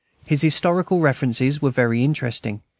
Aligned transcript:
His 0.25 0.41
historical 0.41 0.99
references 0.99 1.61
were 1.61 1.69
very 1.69 2.03
interesting. 2.03 2.63